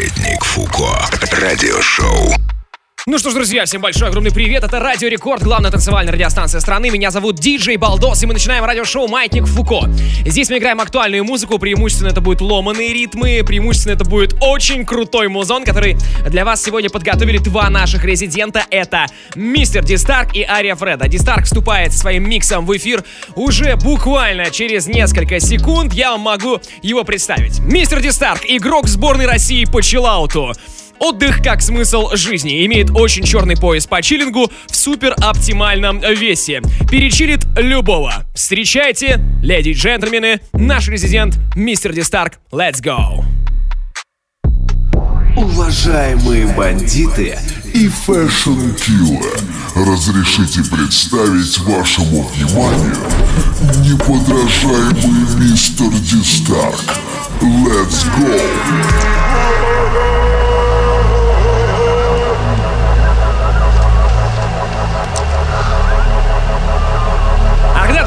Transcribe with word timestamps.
Маятник 0.00 0.42
Фуко. 0.44 0.96
Радиошоу. 1.30 2.59
Ну 3.10 3.18
что 3.18 3.30
ж, 3.30 3.34
друзья, 3.34 3.64
всем 3.64 3.82
большой 3.82 4.06
огромный 4.06 4.30
привет. 4.30 4.62
Это 4.62 4.78
Радио 4.78 5.08
Рекорд, 5.08 5.42
главная 5.42 5.72
танцевальная 5.72 6.12
радиостанция 6.12 6.60
страны. 6.60 6.90
Меня 6.90 7.10
зовут 7.10 7.34
Диджей 7.40 7.76
Балдос, 7.76 8.22
и 8.22 8.26
мы 8.26 8.34
начинаем 8.34 8.64
радиошоу 8.64 9.08
«Маятник 9.08 9.46
Фуко». 9.46 9.90
Здесь 10.24 10.48
мы 10.48 10.58
играем 10.58 10.80
актуальную 10.80 11.24
музыку, 11.24 11.58
преимущественно 11.58 12.10
это 12.10 12.20
будут 12.20 12.40
ломаные 12.40 12.92
ритмы, 12.92 13.42
преимущественно 13.44 13.94
это 13.94 14.04
будет 14.04 14.36
очень 14.40 14.86
крутой 14.86 15.26
музон, 15.26 15.64
который 15.64 15.96
для 16.28 16.44
вас 16.44 16.62
сегодня 16.62 16.88
подготовили 16.88 17.38
два 17.38 17.68
наших 17.68 18.04
резидента. 18.04 18.64
Это 18.70 19.06
Мистер 19.34 19.82
Дистарк 19.82 20.36
и 20.36 20.44
Ария 20.44 20.76
Фреда. 20.76 21.08
Дистарк 21.08 21.46
вступает 21.46 21.92
своим 21.92 22.30
миксом 22.30 22.64
в 22.64 22.76
эфир 22.76 23.02
уже 23.34 23.74
буквально 23.74 24.52
через 24.52 24.86
несколько 24.86 25.40
секунд. 25.40 25.94
Я 25.94 26.12
вам 26.12 26.20
могу 26.20 26.60
его 26.80 27.02
представить. 27.02 27.58
Мистер 27.58 28.00
Дистарк, 28.00 28.42
игрок 28.46 28.86
сборной 28.86 29.26
России 29.26 29.64
по 29.64 29.82
чиллауту. 29.82 30.52
Отдых 31.00 31.42
как 31.42 31.62
смысл 31.62 32.10
жизни. 32.14 32.66
Имеет 32.66 32.90
очень 32.90 33.24
черный 33.24 33.56
пояс 33.56 33.86
по 33.86 34.02
чиллингу 34.02 34.52
в 34.66 34.76
супер 34.76 35.14
оптимальном 35.22 35.98
весе. 36.00 36.60
Перечилит 36.90 37.46
любого. 37.56 38.26
Встречайте, 38.34 39.18
леди 39.42 39.70
и 39.70 39.72
джентльмены, 39.72 40.40
наш 40.52 40.88
резидент 40.88 41.38
Мистер 41.56 41.94
Дистарк. 41.94 42.34
Let's 42.52 42.82
go! 42.82 43.24
Уважаемые 45.36 46.46
бандиты 46.54 47.38
и 47.72 47.86
Fashion 47.86 48.76
Killer, 48.76 49.40
разрешите 49.74 50.60
представить 50.70 51.58
вашему 51.60 52.28
вниманию 52.28 52.96
неподражаемый 53.86 55.50
мистер 55.50 55.88
Дистарк. 55.88 56.84
Let's 57.40 58.04
go! 58.18 60.09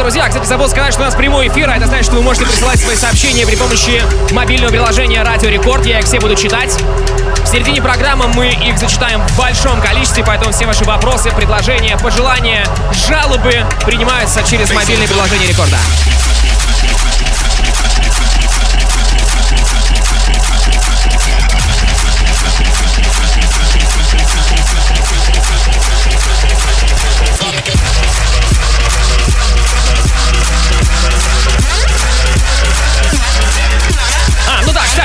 Друзья, 0.04 0.28
кстати, 0.28 0.46
забыл 0.46 0.68
сказать, 0.70 0.94
что 0.94 1.02
у 1.02 1.06
нас 1.06 1.16
прямой 1.16 1.48
эфир, 1.48 1.70
а 1.70 1.76
это 1.76 1.88
значит, 1.88 2.06
что 2.06 2.16
вы 2.16 2.22
можете 2.22 2.46
присылать 2.46 2.80
свои 2.80 2.96
сообщения 2.96 3.46
при 3.46 3.56
помощи 3.56 4.02
мобильного 4.32 4.72
приложения 4.72 5.24
Радио 5.24 5.50
Рекорд. 5.50 5.86
Я 5.86 6.00
их 6.00 6.06
все 6.06 6.20
буду 6.20 6.36
читать. 6.36 6.78
В 7.44 7.48
середине 7.48 7.82
программы 7.82 8.28
мы 8.28 8.50
их 8.50 8.78
зачитаем 8.78 9.26
в 9.26 9.38
большом 9.38 9.82
количестве, 9.82 10.24
поэтому 10.26 10.52
все 10.52 10.66
ваши 10.66 10.84
вопросы, 10.84 11.32
предложения, 11.32 11.98
пожелания, 11.98 12.66
жалобы 13.08 13.66
принимаются 13.86 14.44
через 14.44 14.72
мобильное 14.72 15.08
приложение 15.08 15.48
Рекорда. 15.48 15.78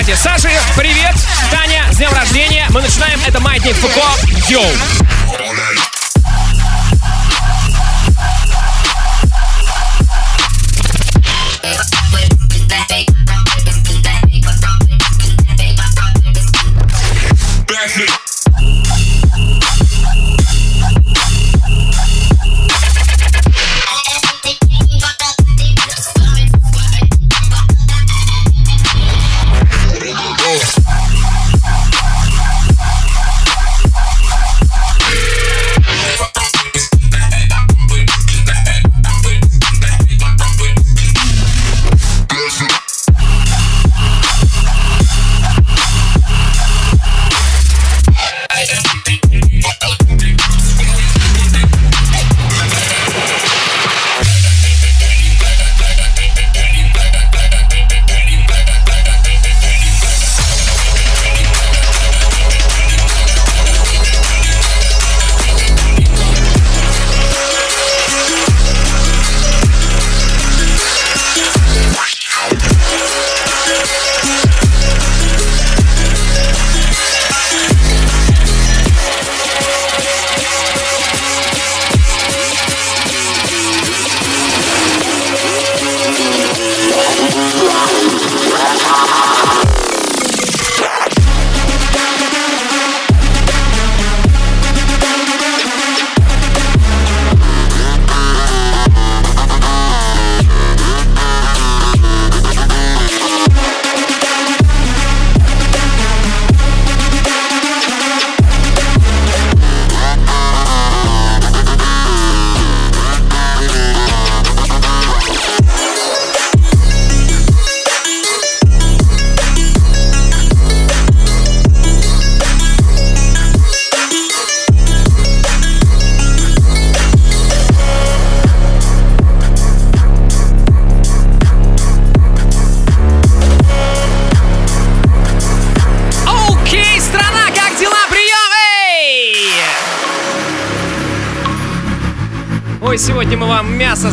Кстати, 0.08 0.40
Саша, 0.40 0.48
привет! 0.74 1.14
Таня, 1.50 1.84
с 1.92 1.96
днем 1.96 2.10
рождения! 2.14 2.66
Мы 2.70 2.80
начинаем, 2.80 3.20
это 3.26 3.40
Маятник 3.40 3.74
Фуко. 3.74 4.06
Йоу! 4.48 4.64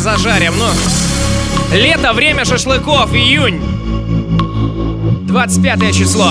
Зажарим, 0.06 0.54
ну... 0.56 0.68
Лето, 1.76 2.12
время 2.12 2.44
шашлыков, 2.44 3.12
июнь. 3.12 3.60
25 5.26 5.92
число. 5.92 6.30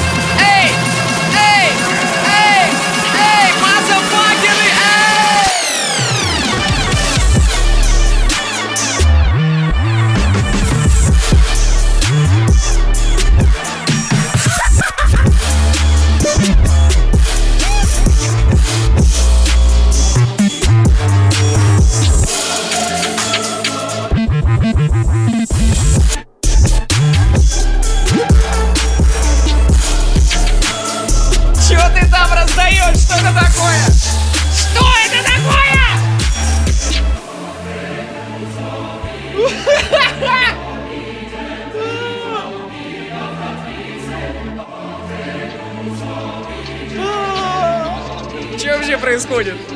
происходит? 49.11 49.70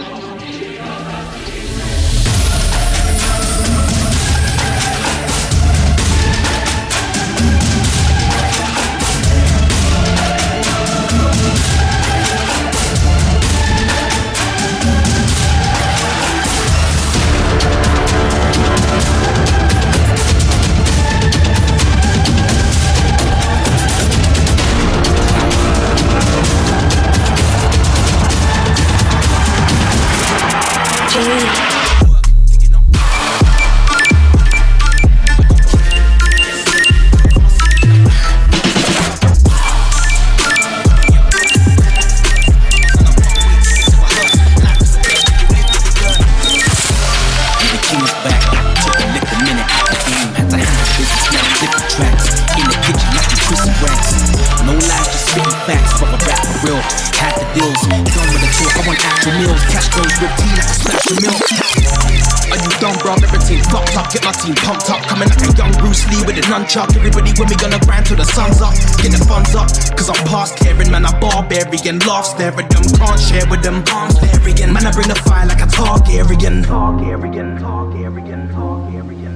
barbarian. 71.55 71.99
Love 72.01 72.27
stare 72.27 72.53
at 72.53 72.69
them, 72.71 72.83
can't 72.99 73.21
share 73.21 73.47
with 73.49 73.63
them. 73.63 73.83
Arms 73.95 74.19
Targaryen, 74.19 74.73
man. 74.73 74.87
I 74.87 74.93
bring 74.93 75.09
the 75.09 75.15
fire 75.15 75.47
like 75.47 75.63
a 75.63 75.67
Targaryen. 75.67 76.65
Targaryen, 76.65 77.59
Targaryen, 77.59 78.51
Targaryen. 78.53 79.31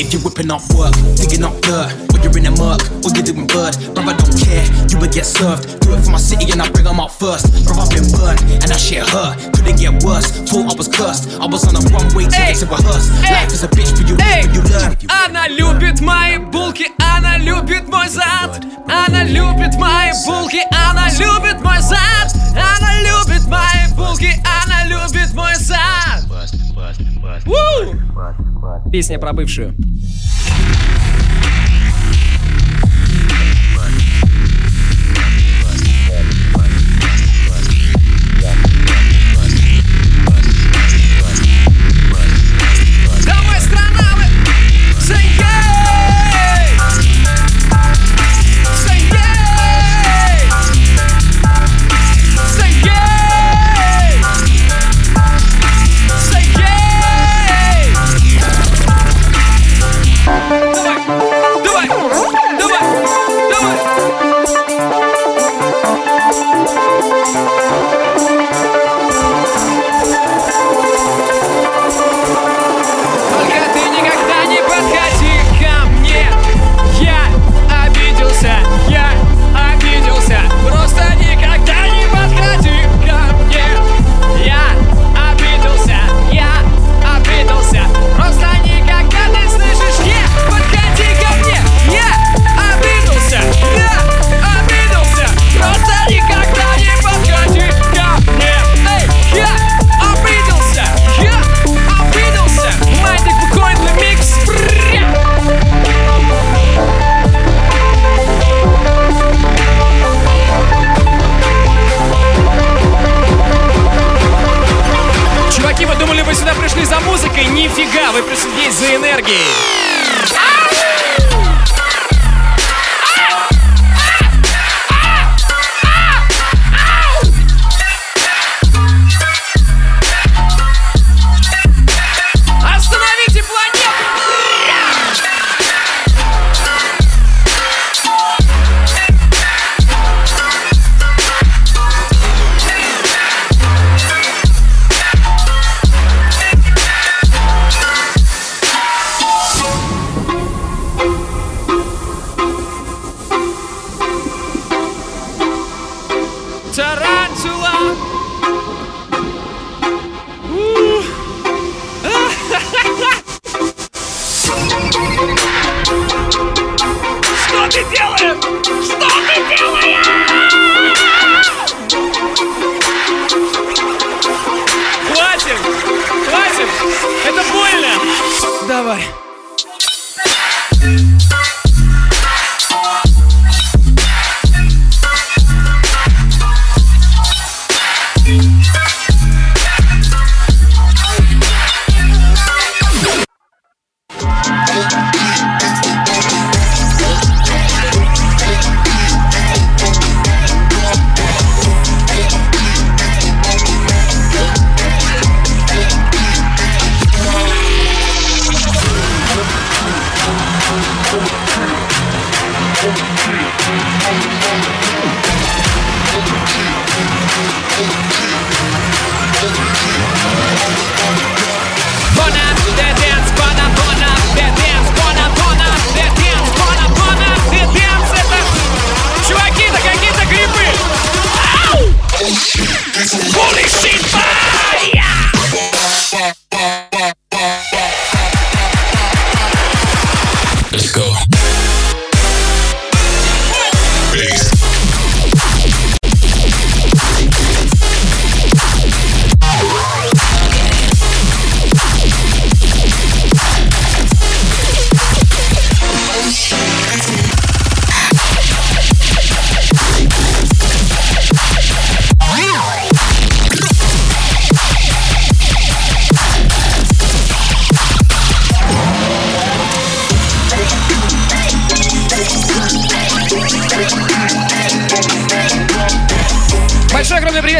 If 0.00 0.14
you're 0.14 0.22
whipping 0.22 0.50
up 0.50 0.62
work, 0.74 0.94
digging 1.14 1.44
up 1.44 1.54
dirt, 1.60 1.92
or 2.10 2.18
you're 2.18 2.36
in 2.38 2.46
a 2.46 2.50
murk, 2.56 2.82
or 3.04 3.12
you're 3.14 3.22
doing 3.22 3.46
bird, 3.46 3.76
brother, 3.94 4.16
don't 4.18 4.34
care, 4.42 4.64
you 4.90 4.98
would 4.98 5.12
get 5.12 5.26
served. 5.26 5.78
Do 5.82 5.92
it 5.94 6.02
for 6.02 6.10
my 6.10 6.18
city 6.18 6.50
and 6.50 6.60
I 6.60 6.68
bring 6.70 6.84
them 6.84 6.98
up 6.98 7.12
first. 7.12 7.46
Bro, 7.64 7.78
I've 7.78 7.90
been 7.90 8.08
burnt, 8.10 8.40
and 8.42 8.66
that 8.72 8.80
shit 8.80 9.06
hurt. 9.06 9.38
Couldn't 9.54 9.78
get 9.78 10.02
worse, 10.02 10.26
thought 10.50 10.72
I 10.72 10.74
was 10.74 10.88
cursed. 10.88 11.38
I 11.38 11.46
was 11.46 11.62
on 11.68 11.76
a 11.76 11.82
one 11.94 12.08
way 12.16 12.26
ticket 12.26 12.56
to 12.58 12.66
rehearse. 12.66 13.06
Life 13.22 13.52
is 13.52 13.62
a 13.62 13.68
bitch, 13.68 13.92
but 13.94 14.08
you 14.08 14.16
live 14.16 14.44
and 14.48 14.54
you 14.56 14.62
learn. 14.72 14.96
Она 15.06 15.46
любит 15.46 16.00
мои 16.00 16.38
булки, 16.38 16.88
она 17.35 17.43
любит 17.43 17.87
мой 17.89 18.07
зад. 18.07 18.63
Она 18.87 19.23
любит 19.23 19.75
мои 19.75 20.11
булки, 20.25 20.61
она 20.71 21.09
любит 21.09 21.61
мой 21.63 21.79
зад. 21.81 22.33
Она 22.51 23.01
любит 23.01 23.47
мои 23.47 23.93
булки, 23.95 24.31
она 24.63 24.85
любит 24.85 25.33
мой 25.33 25.55
зад. 25.55 26.23
Песня 28.91 29.19
про 29.19 29.33
бывшую. 29.33 29.75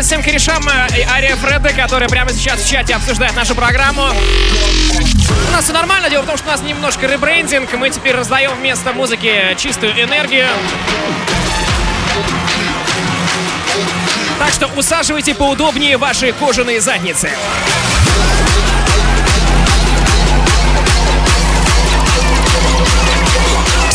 Всем 0.01 0.21
корешам 0.21 0.61
и 0.97 1.01
Ария 1.01 1.35
Фреда, 1.35 1.69
которые 1.73 2.09
прямо 2.09 2.29
сейчас 2.31 2.59
в 2.59 2.69
чате 2.69 2.95
обсуждают 2.95 3.35
нашу 3.35 3.55
программу. 3.55 4.03
У 5.47 5.51
нас 5.51 5.63
все 5.63 5.73
нормально, 5.73 6.09
дело 6.09 6.23
в 6.23 6.25
том, 6.25 6.37
что 6.37 6.47
у 6.47 6.51
нас 6.51 6.61
немножко 6.61 7.07
ребрендинг. 7.07 7.71
Мы 7.73 7.89
теперь 7.89 8.15
раздаем 8.15 8.51
вместо 8.55 8.93
музыки 8.93 9.55
чистую 9.57 9.93
энергию. 9.93 10.47
Так 14.37 14.51
что 14.51 14.67
усаживайте 14.75 15.33
поудобнее 15.33 15.97
ваши 15.97 16.33
кожаные 16.33 16.81
задницы. 16.81 17.29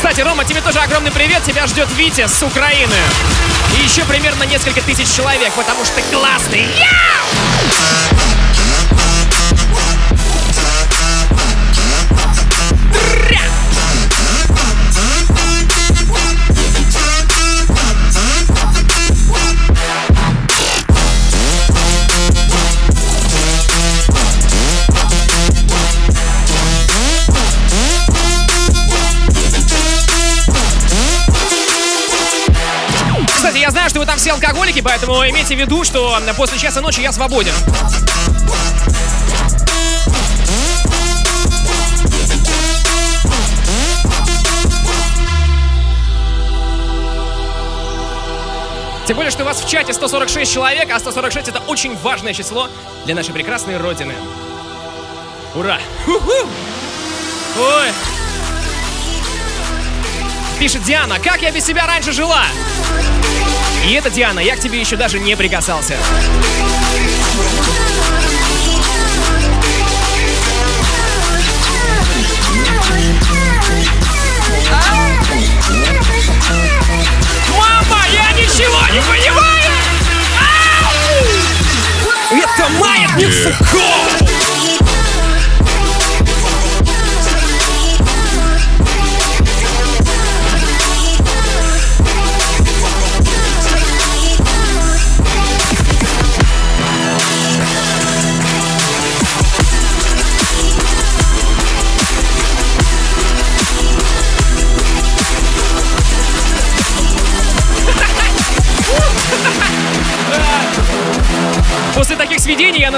Кстати, 0.01 0.23
Рома, 0.23 0.47
тебе 0.47 0.63
тоже 0.63 0.79
огромный 0.79 1.13
привет. 1.13 1.43
Тебя 1.43 1.67
ждет 1.67 1.87
Витя 1.95 2.27
с 2.27 2.43
Украины. 2.43 2.97
И 3.79 3.83
еще 3.83 4.03
примерно 4.07 4.45
несколько 4.45 4.81
тысяч 4.81 5.15
человек, 5.15 5.53
потому 5.53 5.85
что 5.85 5.97
ты 5.97 6.03
классный. 6.05 6.63
Яу! 6.63 8.30
Все 34.21 34.33
алкоголики, 34.33 34.83
поэтому 34.83 35.27
имейте 35.27 35.57
в 35.57 35.59
виду, 35.59 35.83
что 35.83 36.15
после 36.37 36.59
часа 36.59 36.83
ночи 36.83 37.01
я 37.01 37.11
свободен. 37.11 37.55
Тем 49.07 49.17
более, 49.17 49.31
что 49.31 49.43
у 49.43 49.47
вас 49.47 49.63
в 49.63 49.67
чате 49.67 49.95
146 49.95 50.53
человек, 50.53 50.91
а 50.93 51.01
146 51.01 51.49
это 51.49 51.61
очень 51.61 51.97
важное 51.97 52.35
число 52.35 52.69
для 53.07 53.15
нашей 53.15 53.33
прекрасной 53.33 53.79
родины. 53.79 54.13
Ура! 55.55 55.79
Ху-ху! 56.05 56.47
Ой! 57.59 57.89
Пишет 60.59 60.83
Диана, 60.83 61.19
как 61.19 61.41
я 61.41 61.51
без 61.51 61.65
себя 61.65 61.87
раньше 61.87 62.13
жила? 62.13 62.45
И 63.87 63.93
это, 63.95 64.11
Диана, 64.11 64.41
я 64.41 64.57
к 64.57 64.61
тебе 64.61 64.79
еще 64.79 64.97
даже 64.97 65.19
не 65.19 65.37
прикасался. 65.37 65.97
Мама, 77.49 78.03
я 78.13 78.33
ничего 78.33 78.87
не 78.93 79.01
понимаю! 79.01 79.73
Это 82.31 82.69
маятник 82.79 83.33
Фуко! 83.33 84.10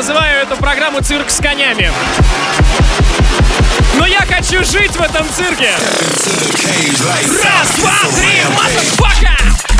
Называю 0.03 0.43
эту 0.43 0.57
программу 0.57 1.01
«Цирк 1.01 1.31
с 1.31 1.37
конями». 1.37 1.88
Но 3.95 4.05
я 4.05 4.19
хочу 4.23 4.65
жить 4.65 4.91
в 4.97 5.01
этом 5.01 5.25
цирке! 5.31 5.71
Раз, 7.45 7.69
два, 7.77 7.93
три, 8.17 8.43
motherfucker! 8.51 9.72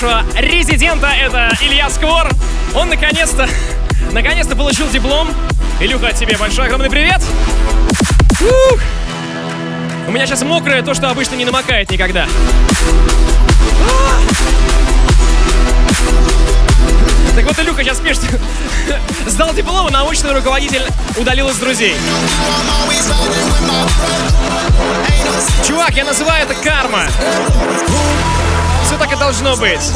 Нашего 0.00 0.22
резидента, 0.38 1.08
это 1.08 1.50
Илья 1.60 1.90
Сквор. 1.90 2.30
Он 2.76 2.88
наконец-то, 2.88 3.48
наконец-то 4.12 4.54
получил 4.54 4.88
диплом. 4.90 5.28
Илюха, 5.80 6.12
тебе 6.12 6.36
большой 6.36 6.66
огромный 6.66 6.88
привет. 6.88 7.20
Ух! 8.40 8.80
У 10.06 10.12
меня 10.12 10.24
сейчас 10.24 10.42
мокрое, 10.42 10.82
то, 10.82 10.94
что 10.94 11.10
обычно 11.10 11.34
не 11.34 11.44
намокает 11.44 11.90
никогда. 11.90 12.28
Так 17.34 17.44
вот, 17.44 17.58
Илюха 17.58 17.82
сейчас 17.82 17.98
пишет. 17.98 18.22
Сдал 19.26 19.52
диплом, 19.52 19.88
а 19.88 19.90
научный 19.90 20.32
руководитель 20.32 20.82
удалил 21.16 21.48
из 21.48 21.56
друзей. 21.56 21.96
Чувак, 25.66 25.96
я 25.96 26.04
называю 26.04 26.44
это 26.44 26.54
карма. 26.54 27.02
Так 28.98 29.12
и 29.12 29.16
должно 29.16 29.56
быть. 29.56 29.92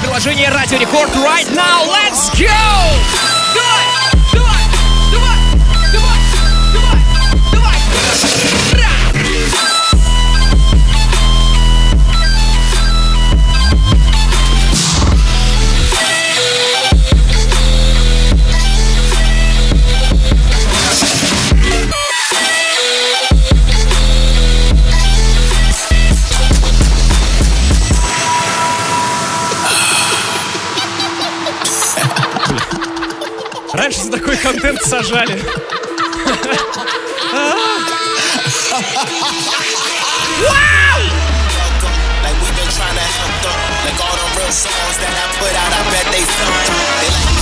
При 0.00 0.06
помощи 0.06 0.18
мобильного 0.18 0.20
приложения 0.20 0.48
Радио 0.50 0.78
Рекорд 0.78 1.14
right 1.16 1.48
now. 1.54 1.84
Let's 1.90 2.30
go! 2.38 3.27
Такой 34.88 35.04
контент 35.04 35.06
сажали. 35.06 35.42
songs 44.50 44.96
that 44.96 45.12
I 45.12 45.26
put 45.38 45.54
out, 45.54 45.72
I 45.72 45.80
bet 45.92 46.06
they 46.10 46.24
sung. 46.24 47.37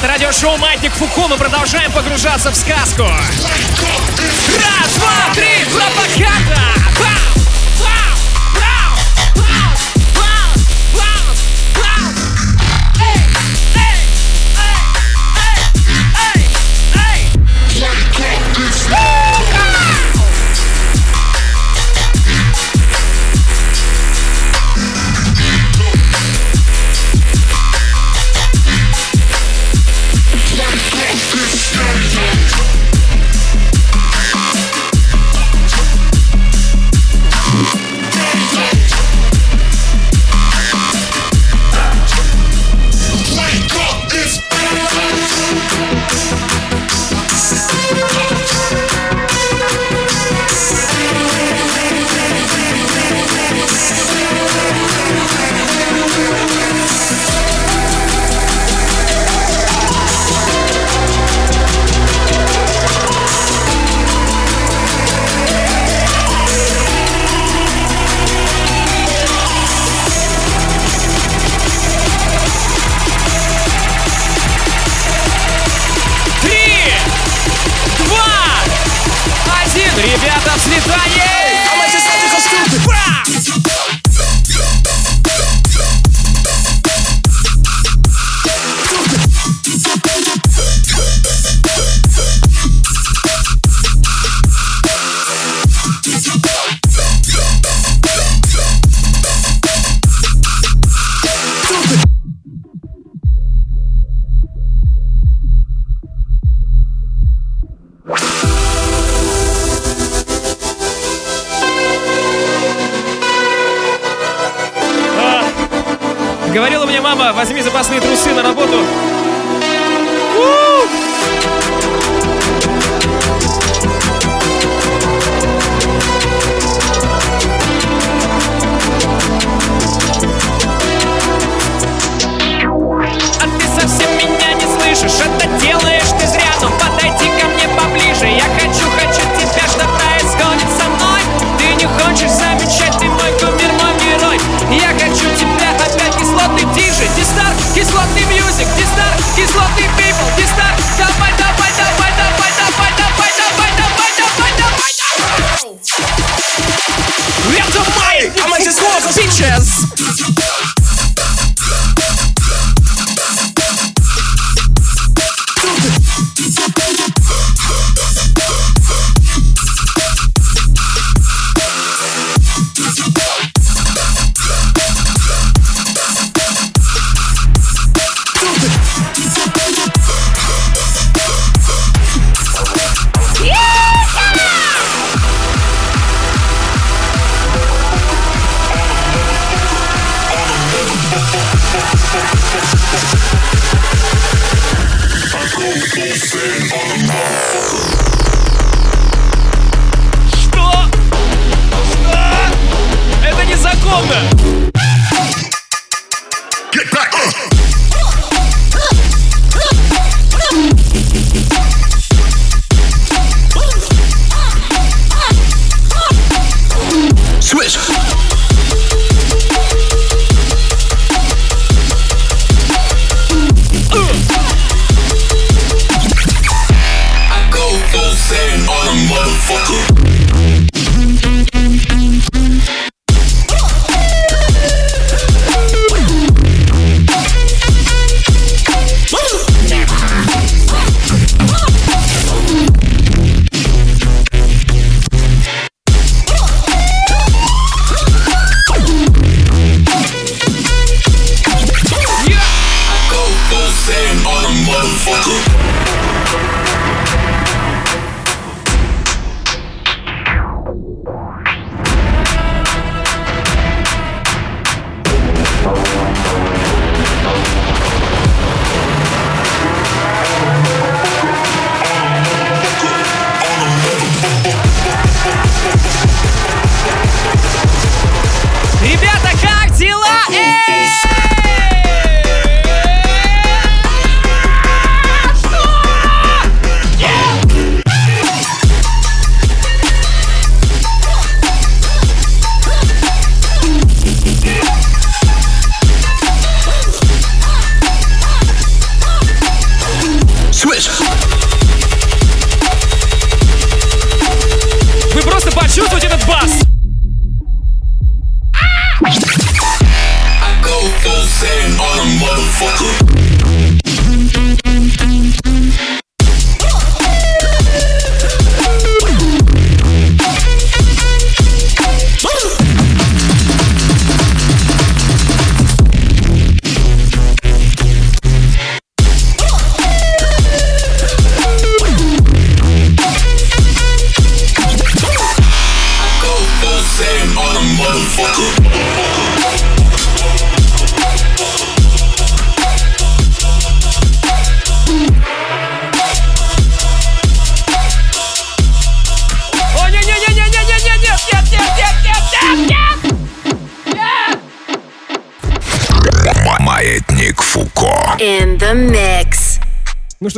Это 0.00 0.08
радиошоу 0.08 0.56
«Маятник 0.56 0.94
Фуко». 0.94 1.28
Мы 1.28 1.36
продолжаем 1.36 1.92
погружаться 1.92 2.50
в 2.50 2.56
сказку. 2.56 3.02
Раз, 3.02 4.94
два, 4.96 5.34
три, 5.34 5.62
лопаката! 5.74 6.58
Ха! 6.96 7.19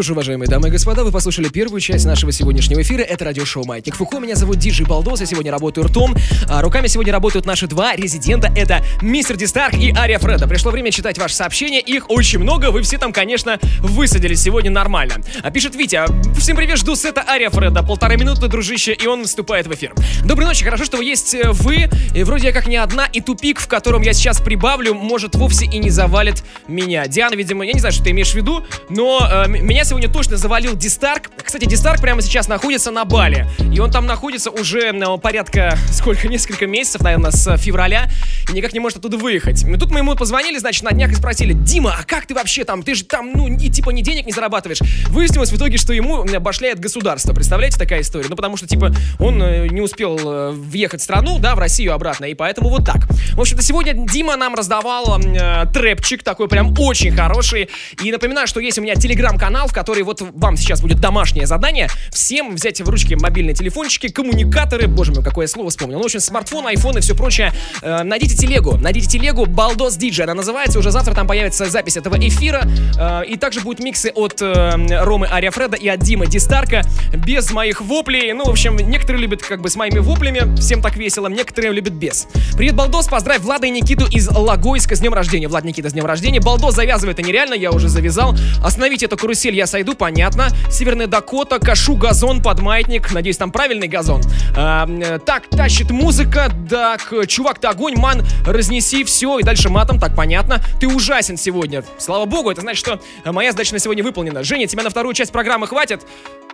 Что 0.03 0.09
ж, 0.09 0.13
уважаемые 0.15 0.49
дамы 0.49 0.67
и 0.67 0.71
господа, 0.73 1.05
вы 1.05 1.13
послушали 1.13 1.49
первую 1.49 1.81
часть 1.81 2.05
нашего 2.07 2.33
сегодняшнего 2.33 2.83
эфира. 2.83 3.03
Это 3.03 3.25
радиошоу 3.25 3.65
«Маятник 3.65 3.95
Фуко». 3.95 4.19
Меня 4.19 4.35
зовут 4.35 4.59
Диджей 4.59 4.85
Балдос, 4.85 5.21
я 5.21 5.27
сегодня 5.27 5.53
работаю 5.53 5.87
ртом. 5.87 6.17
А 6.49 6.61
руками 6.61 6.89
сегодня 6.89 7.13
работают 7.13 7.47
наши 7.47 7.69
два 7.69 7.95
резидента. 7.95 8.53
Это 8.57 8.85
Мистер 9.01 9.37
Дистарк 9.37 9.75
и 9.75 9.95
Ария 9.95 10.19
Фреда. 10.19 10.49
Пришло 10.49 10.73
время 10.73 10.91
читать 10.91 11.19
ваши 11.19 11.37
сообщения. 11.37 11.79
Их 11.79 12.11
очень 12.11 12.41
много. 12.41 12.73
Вы 12.73 12.83
все 12.83 12.99
там, 12.99 13.13
конечно, 13.13 13.61
высадились 13.79 14.43
сегодня 14.43 14.73
нормально. 14.73 15.19
А 15.41 15.53
пишет 15.53 15.77
Витя. 15.77 16.03
Всем 16.37 16.57
привет, 16.57 16.79
жду 16.79 16.97
сета 16.97 17.25
Ария 17.29 17.51
Фреда. 17.51 17.85
Полторы 17.85 18.17
минуты, 18.17 18.49
дружище, 18.49 18.95
и 18.95 19.07
он 19.07 19.25
вступает 19.25 19.69
в 19.69 19.73
эфир. 19.73 19.95
Доброй 20.25 20.47
ночи, 20.47 20.65
хорошо, 20.65 20.85
что 20.85 21.01
есть 21.01 21.33
э, 21.35 21.53
вы. 21.53 21.89
И 22.13 22.25
вроде 22.25 22.49
я 22.49 22.53
как 22.53 22.67
не 22.67 22.77
одна, 22.77 23.07
и 23.07 23.21
тупик, 23.21 23.61
в 23.61 23.69
котором 23.69 24.03
я 24.03 24.15
сейчас 24.15 24.41
прибавлю, 24.41 24.95
может 24.95 25.37
вовсе 25.37 25.67
и 25.67 25.79
не 25.79 25.91
завалит 25.91 26.43
меня. 26.67 27.07
Диана, 27.07 27.35
видимо, 27.35 27.65
я 27.65 27.73
не 27.73 27.79
знаю, 27.79 27.93
что 27.93 28.03
ты 28.03 28.11
имеешь 28.11 28.33
в 28.33 28.35
виду, 28.35 28.65
но 28.89 29.21
э, 29.31 29.49
меня 29.49 29.85
сегодня 29.93 30.09
точно 30.09 30.39
завалил 30.39 30.75
Дистарк. 30.75 31.31
Кстати, 31.45 31.67
Дистарк 31.67 32.01
прямо 32.01 32.23
сейчас 32.23 32.49
находится 32.49 32.91
на 32.91 33.05
Бали. 33.05 33.47
И 33.71 33.79
он 33.79 33.91
там 33.91 34.07
находится 34.07 34.51
уже 34.51 34.91
э, 34.91 35.19
порядка, 35.19 35.77
сколько, 35.93 36.29
несколько 36.29 36.67
месяцев, 36.67 37.03
наверное, 37.03 37.31
с 37.31 37.59
февраля. 37.59 38.09
И 38.49 38.55
никак 38.55 38.73
не 38.73 38.81
может 38.81 38.97
оттуда 38.97 39.19
выехать. 39.19 39.63
И 39.65 39.77
тут 39.77 39.91
мы 39.91 39.99
ему 39.99 40.17
позвонили, 40.17 40.57
значит, 40.57 40.83
на 40.83 40.93
днях 40.93 41.13
и 41.13 41.15
спросили, 41.15 41.53
Дима, 41.53 41.95
а 42.01 42.05
как 42.05 42.25
ты 42.25 42.35
вообще 42.35 42.65
там? 42.65 42.83
Ты 42.83 42.95
же 42.95 43.05
там, 43.05 43.33
ну, 43.35 43.49
и 43.49 43.69
типа 43.69 43.91
ни 43.91 44.01
денег 44.01 44.25
не 44.25 44.33
зарабатываешь. 44.33 44.81
Выяснилось 45.09 45.53
в 45.53 45.57
итоге, 45.57 45.77
что 45.77 45.93
ему 45.93 46.25
э, 46.25 46.39
башляет 46.39 46.81
государство. 46.81 47.35
Представляете, 47.35 47.79
такая 47.79 48.01
история? 48.01 48.29
Ну, 48.31 48.37
потому 48.37 48.57
что, 48.57 48.67
типа, 48.67 48.95
он 49.19 49.43
э, 49.43 49.69
не 49.69 49.83
успел 49.83 50.53
въехать 50.55 51.03
в 51.03 51.05
страну, 51.05 51.39
да, 51.39 51.55
в 51.55 51.59
Россию 51.59 51.93
обратно, 51.93 52.25
и 52.25 52.35
поэтому 52.35 52.71
вот 52.71 52.87
так. 52.87 53.07
В 53.35 53.41
общем-то, 53.43 53.63
сегодня 53.63 53.93
Дима 53.93 54.37
нам 54.37 54.55
раздавал 54.55 55.21
э, 55.21 55.67
трэпчик 55.67 56.23
такой 56.23 56.49
прям 56.49 56.75
очень 56.79 57.15
хороший. 57.15 57.69
И 58.03 58.11
напоминаю, 58.11 58.47
что 58.47 58.59
есть 58.59 58.79
у 58.79 58.81
меня 58.81 58.95
телеграм-канал, 58.95 59.69
в 59.69 59.82
который 59.83 60.05
вот 60.05 60.21
вам 60.21 60.57
сейчас 60.57 60.81
будет 60.81 61.01
домашнее 61.01 61.45
задание. 61.45 61.89
Всем 62.13 62.55
взять 62.55 62.81
в 62.81 62.89
ручки 62.89 63.15
мобильные 63.15 63.53
телефончики, 63.53 64.07
коммуникаторы, 64.07 64.87
боже 64.87 65.11
мой, 65.11 65.25
какое 65.25 65.49
слово 65.49 65.71
вспомнил. 65.71 65.97
Ну, 65.97 66.05
в 66.05 66.07
общем, 66.07 66.21
смартфон, 66.21 66.69
айфон 66.69 66.99
и 66.99 67.01
все 67.01 67.17
прочее. 67.17 67.53
Э, 67.83 68.05
найдите 68.05 68.37
телегу, 68.37 68.77
найдите 68.77 69.09
телегу 69.09 69.45
Балдос 69.45 69.97
Диджей. 69.97 70.23
Она 70.23 70.35
называется, 70.35 70.79
уже 70.79 70.93
завтра 70.93 71.15
там 71.15 71.27
появится 71.27 71.69
запись 71.69 71.97
этого 71.97 72.15
эфира. 72.17 72.63
Э, 72.97 73.25
и 73.27 73.37
также 73.37 73.61
будут 73.61 73.83
миксы 73.83 74.13
от 74.15 74.41
э, 74.41 75.03
Ромы 75.03 75.27
Ариафреда 75.27 75.77
и 75.77 75.89
от 75.89 75.99
Димы 75.99 76.29
Дистарка. 76.29 76.83
Без 77.13 77.51
моих 77.51 77.81
воплей. 77.81 78.33
Ну, 78.35 78.45
в 78.45 78.51
общем, 78.51 78.77
некоторые 78.77 79.21
любят 79.21 79.43
как 79.43 79.63
бы 79.63 79.69
с 79.69 79.75
моими 79.75 79.99
воплями, 79.99 80.55
всем 80.61 80.81
так 80.81 80.97
весело, 80.97 81.27
некоторые 81.27 81.73
любят 81.73 81.95
без. 81.95 82.29
Привет, 82.57 82.77
Балдос, 82.77 83.09
поздравь 83.09 83.41
Влада 83.41 83.67
и 83.67 83.71
Никиту 83.71 84.07
из 84.07 84.29
Логойска 84.29 84.95
с 84.95 85.01
днем 85.01 85.13
рождения. 85.13 85.49
Влад 85.49 85.65
Никита 85.65 85.91
с 85.91 85.93
днем 85.93 86.07
рождения. 86.07 86.39
Балдос 86.39 86.77
завязывай, 86.77 87.15
это 87.15 87.23
нереально, 87.23 87.55
я 87.55 87.73
уже 87.73 87.89
завязал. 87.89 88.37
Остановите 88.63 89.07
эту 89.07 89.17
карусель, 89.17 89.57
я 89.57 89.67
сойду, 89.73 89.95
понятно. 89.95 90.49
Северная 90.71 91.07
Дакота, 91.07 91.59
кашу 91.59 91.97
газон 91.97 92.43
под 92.43 92.61
маятник. 92.61 93.11
Надеюсь, 93.11 93.39
там 93.39 93.51
правильный 93.51 93.89
газон. 93.89 94.21
А, 94.55 94.87
э, 94.87 95.19
так, 95.19 95.49
тащит 95.49 95.91
музыка. 95.91 96.53
Так, 96.69 97.11
э, 97.11 97.27
чувак, 97.27 97.59
ты 97.59 97.69
огонь, 97.69 97.95
ман, 97.97 98.23
разнеси 98.47 99.03
все. 99.05 99.39
И 99.39 99.43
дальше 99.43 99.71
матом, 99.71 99.99
так 99.99 100.15
понятно. 100.15 100.63
Ты 100.79 100.89
ужасен 100.89 101.39
сегодня. 101.39 101.83
Слава 101.99 102.27
богу, 102.27 102.51
это 102.51 102.61
значит, 102.61 102.81
что 102.81 103.01
э, 103.25 103.33
моя 103.33 103.53
задача 103.53 103.73
на 103.73 103.79
сегодня 103.79 104.05
выполнена. 104.05 104.45
Женя, 104.45 104.67
тебя 104.67 104.83
на 104.83 104.91
вторую 104.91 105.15
часть 105.15 105.33
программы 105.33 105.67
хватит? 105.67 106.03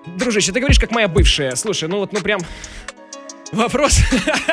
Дружище, 0.06 0.52
ты 0.52 0.60
говоришь, 0.60 0.78
как 0.78 0.92
моя 0.92 1.08
бывшая. 1.08 1.56
Слушай, 1.56 1.88
ну 1.88 1.98
вот, 1.98 2.12
ну 2.12 2.20
прям... 2.20 2.40
Вопрос 3.50 3.98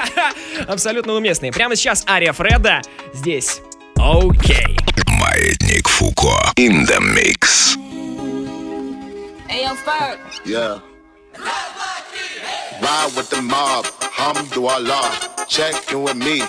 абсолютно 0.67 1.13
уместный. 1.13 1.51
Прямо 1.51 1.75
сейчас 1.75 2.05
Ария 2.07 2.31
Фреда 2.31 2.81
здесь. 3.13 3.61
Окей. 3.97 4.77
Маятник 5.05 5.87
Фуко. 5.87 6.53
In 6.57 6.87
the 6.87 6.99
mix. 6.99 7.84
Yeah. 10.45 10.79
Ride 12.81 13.11
with 13.17 13.29
the 13.31 13.41
mob, 13.41 13.85
Hamdulillah. 14.13 15.47
Check 15.47 15.91
in 15.91 16.03
with 16.03 16.17
me 16.17 16.41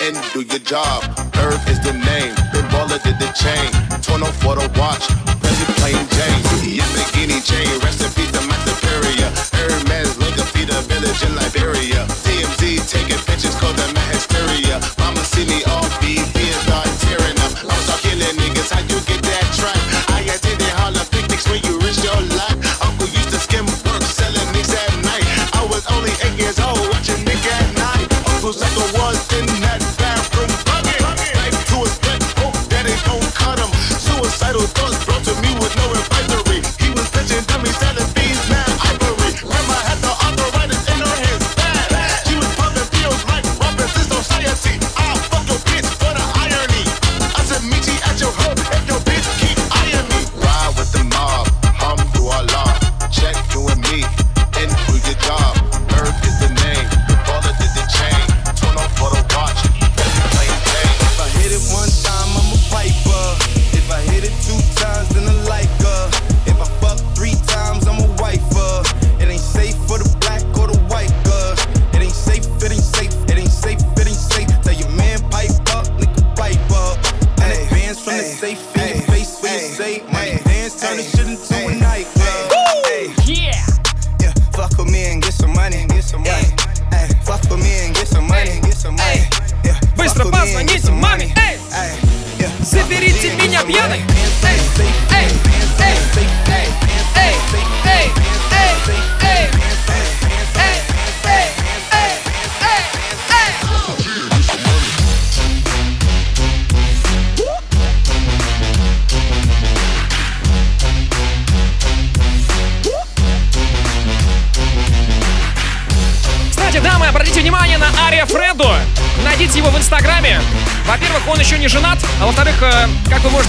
and 0.00 0.16
do 0.32 0.40
your 0.40 0.58
job. 0.64 1.04
Earth 1.36 1.68
is 1.68 1.80
the 1.80 1.92
name, 1.92 2.32
big 2.48 2.64
baller 2.72 2.96
did 3.04 3.18
the 3.20 3.28
chain. 3.36 3.68
Torn 4.00 4.22
off 4.22 4.32
for 4.40 4.56
the 4.56 4.64
watch, 4.80 5.04
present 5.44 5.70
plain 5.84 6.00
Jane. 6.16 6.80
Yamagini 6.80 7.44
chain, 7.44 7.68
rest 7.84 8.00
in 8.00 8.10
peace 8.16 8.32
to 8.32 8.40
my 8.48 8.56
superior. 8.64 9.28
Hermes, 9.52 10.16
look 10.16 10.38
up, 10.38 10.48
feed 10.56 10.70
a 10.70 10.80
village 10.88 11.22
in 11.28 11.34
Liberia. 11.36 12.08
TMZ 12.24 12.88
taking 12.88 13.20
pictures, 13.28 13.54
call 13.60 13.72
them 13.74 13.94
hysteria. 14.08 14.80
Mama 14.98 15.20
see 15.28 15.44
me 15.44 15.62
all 15.64 15.84
BB 16.00 16.41
who's 28.42 28.60
at 28.60 29.01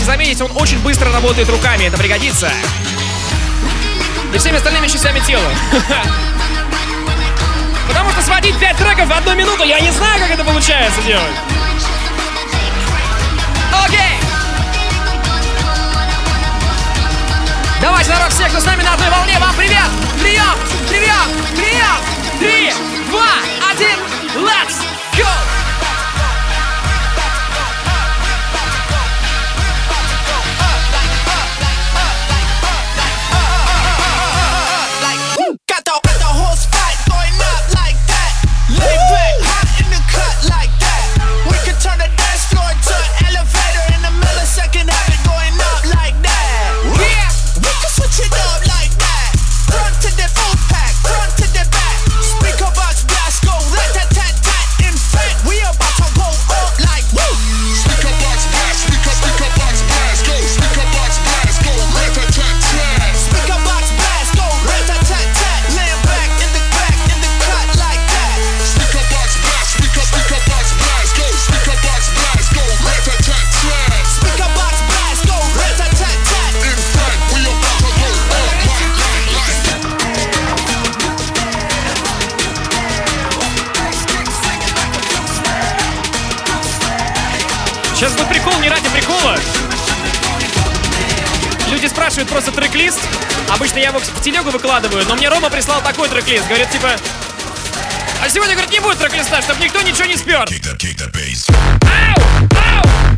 можете 0.04 0.06
заметить, 0.06 0.42
он 0.42 0.52
очень 0.58 0.80
быстро 0.80 1.10
работает 1.12 1.48
руками, 1.50 1.86
это 1.86 1.98
пригодится. 1.98 2.52
И 4.34 4.38
всеми 4.38 4.58
остальными 4.58 4.88
частями 4.88 5.20
тела. 5.20 5.50
Потому 7.88 8.12
что 8.12 8.22
сводить 8.22 8.60
5 8.60 8.78
треков 8.78 9.08
в 9.08 9.14
одну 9.14 9.34
минуту, 9.36 9.64
я 9.64 9.80
не 9.80 9.92
знаю, 9.92 10.20
как 10.20 10.32
это 10.32 10.44
получается 10.44 11.02
делать. 11.04 11.32
Окей! 13.86 14.20
Давайте, 17.82 18.12
народ, 18.12 18.32
всех, 18.32 18.50
кто 18.50 18.60
с 18.60 18.66
нами 18.66 18.84
на 18.84 18.94
одной 18.94 19.10
волне, 19.10 19.40
вам 19.40 19.56
привет! 19.56 19.90
Прием! 20.22 20.58
Прием! 20.90 21.30
Прием! 21.56 21.98
Три, 22.40 22.74
два, 23.10 23.40
один, 23.72 23.98
let's 24.36 24.84
go! 25.18 25.63
ради 88.74 88.90
прикола. 88.90 89.38
Люди 91.70 91.86
спрашивают 91.88 92.28
просто 92.28 92.52
трек-лист. 92.52 93.00
Обычно 93.50 93.78
я 93.78 93.90
его 93.90 94.00
в 94.00 94.22
телегу 94.22 94.50
выкладываю, 94.50 95.06
но 95.08 95.16
мне 95.16 95.30
Рома 95.30 95.50
прислал 95.50 95.82
такой 95.82 96.10
трек-лист. 96.10 96.48
Говорит, 96.48 96.70
типа, 96.72 96.90
а 98.24 98.30
сегодня, 98.30 98.54
говорит, 98.54 98.72
не 98.72 98.80
будет 98.80 98.98
трек-листа, 98.98 99.42
чтобы 99.44 99.64
никто 99.64 99.82
ничего 99.82 100.06
не 100.06 100.18
спер. 100.18 100.46
Ау! 101.84 102.24
Ау! 102.52 103.13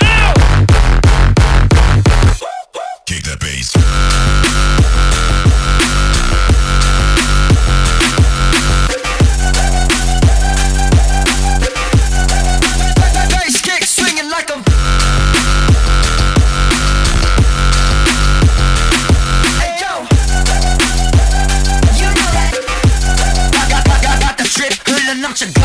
what 25.35 25.57
you. 25.57 25.64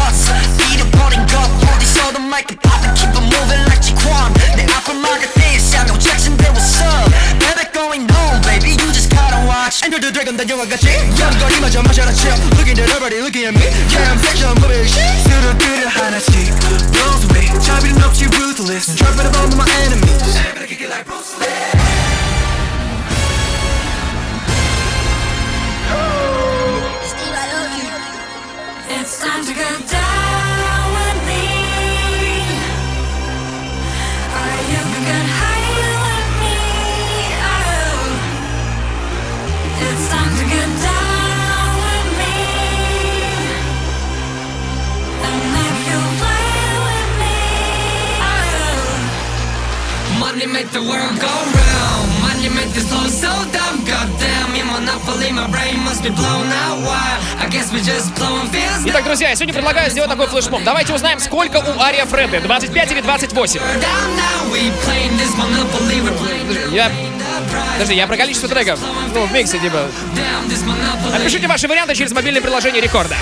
Итак, 58.83 59.05
друзья, 59.05 59.29
я 59.29 59.35
сегодня 59.35 59.53
предлагаю 59.53 59.91
сделать 59.91 60.11
такой 60.11 60.27
флешмоб. 60.27 60.63
Давайте 60.65 60.95
узнаем, 60.95 61.21
сколько 61.21 61.59
у 61.59 61.81
Ария 61.81 62.07
Фредды, 62.07 62.41
25 62.41 62.93
или 62.93 63.01
28? 63.03 63.61
Я... 66.73 66.91
Подожди, 67.75 67.95
я 67.95 68.07
про 68.07 68.17
количество 68.17 68.49
треков. 68.49 68.81
Ну, 69.15 69.27
в 69.27 69.33
миксе, 69.33 69.59
типа. 69.59 69.87
Напишите 71.13 71.47
ваши 71.47 71.69
варианты 71.69 71.95
через 71.95 72.13
мобильное 72.13 72.41
приложение 72.41 72.81
Рекорда. 72.81 73.17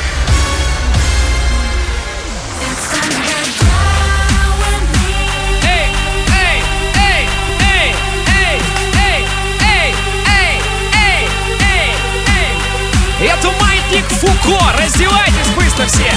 Я 13.20 13.36
думаю, 13.42 13.57
Эрик 13.90 14.06
Фуко. 14.08 14.58
Раздевайтесь 14.78 15.48
быстро 15.56 15.86
все. 15.86 16.12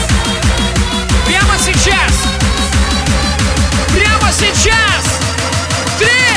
Прямо 1.25 1.57
сейчас. 1.57 2.11
Прямо 3.93 4.31
сейчас. 4.31 5.19
Три. 5.97 6.30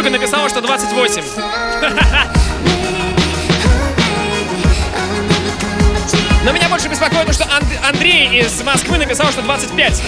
Петербурга 0.00 0.18
написала, 0.18 0.48
что 0.48 0.62
28. 0.62 1.22
Но 6.42 6.52
меня 6.52 6.70
больше 6.70 6.88
беспокоит 6.88 7.34
что 7.34 7.44
Андрей 7.86 8.40
из 8.40 8.62
Москвы 8.62 8.96
написал, 8.96 9.30
что 9.30 9.42
25. 9.42 10.02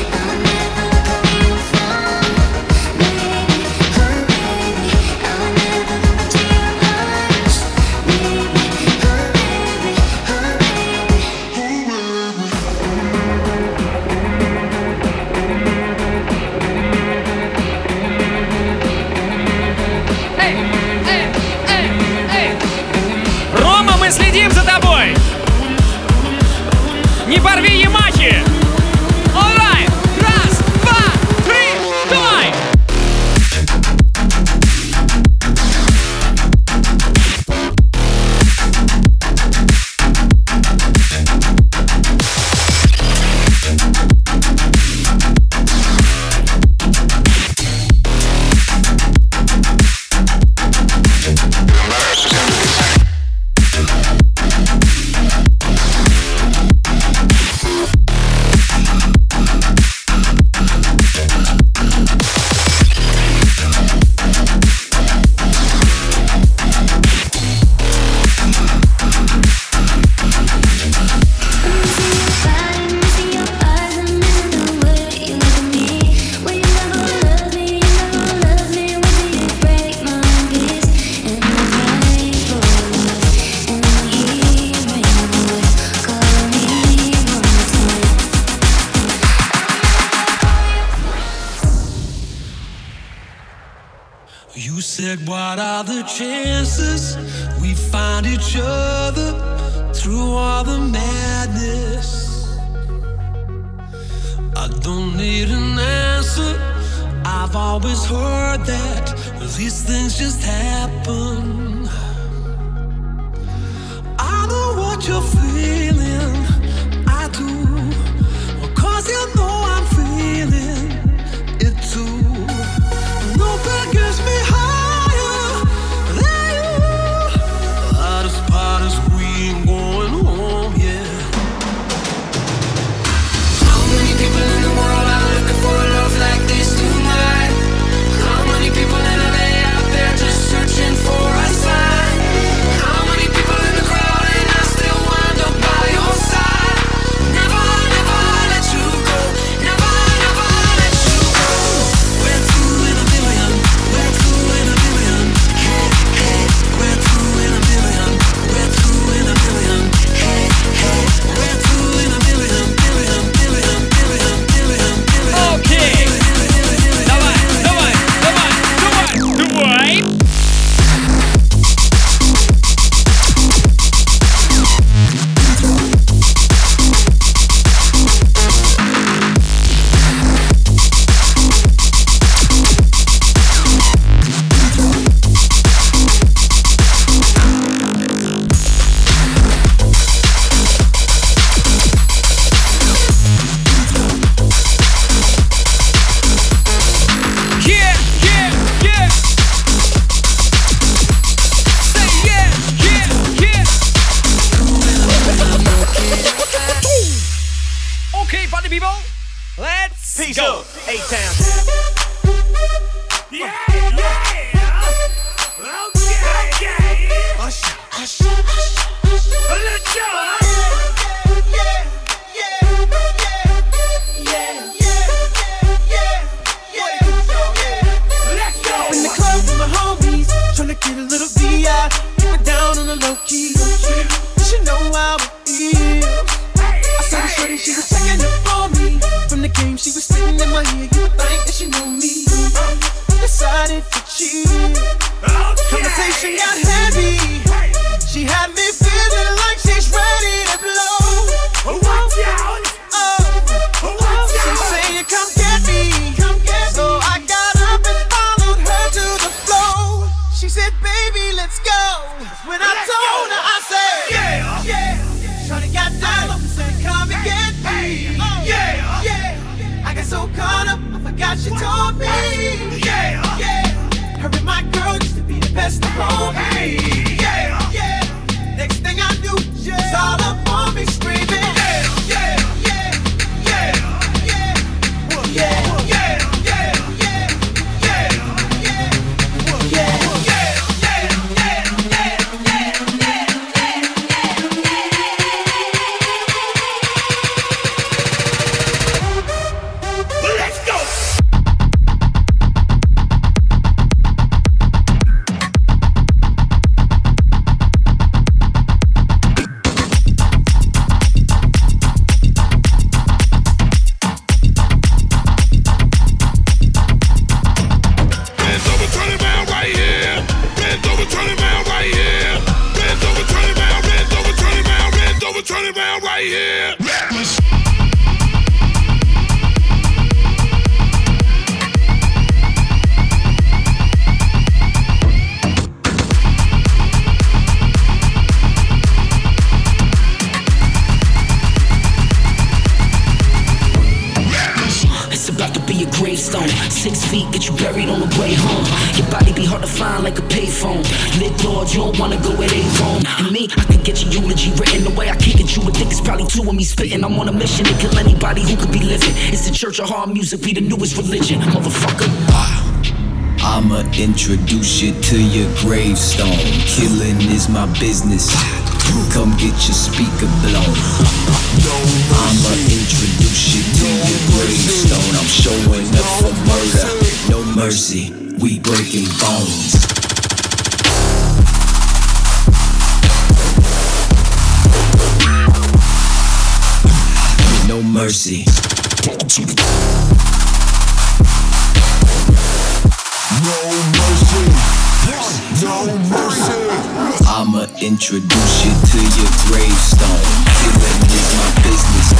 Introduce 397.82 398.64
you 398.64 398.70
to 398.70 398.98
your 399.18 399.30
gravestone. 399.50 400.22
Killing 400.62 401.02
is 401.10 401.34
my 401.34 401.50
business. 401.62 402.12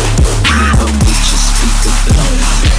Come 0.42 0.98
with 0.98 1.22
your 1.30 1.38
speaker 1.38 2.71